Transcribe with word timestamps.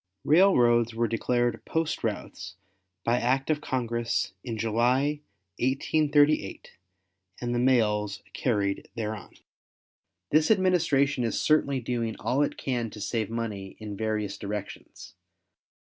Railroads 0.23 0.95
were 0.95 1.07
declared 1.07 1.63
post 1.63 2.03
routes 2.03 2.55
by 3.03 3.19
act 3.19 3.51
of 3.51 3.61
Congress 3.61 4.33
in 4.43 4.57
July, 4.57 5.21
1838, 5.59 6.71
and 7.39 7.53
the 7.53 7.59
mails 7.59 8.23
carried 8.33 8.89
thereon. 8.95 9.35
This 10.31 10.49
administration 10.49 11.23
is 11.23 11.39
certainly 11.39 11.79
doing 11.81 12.15
all 12.19 12.41
it 12.41 12.57
can 12.57 12.89
to 12.89 12.99
save 12.99 13.29
money 13.29 13.75
in 13.77 13.95
various 13.95 14.39
directions. 14.39 15.13